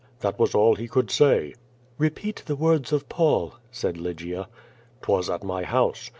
That 0.21 0.39
was 0.39 0.55
all 0.55 0.73
he 0.77 0.87
could 0.87 1.11
say." 1.11 1.53
"Repeat 1.99 2.41
the 2.47 2.55
words 2.55 2.91
of 2.91 3.07
Paul," 3.07 3.57
said 3.69 3.97
Lygia. 3.97 4.47
"'Twas 5.03 5.29
at 5.29 5.43
my 5.43 5.61
house. 5.61 6.09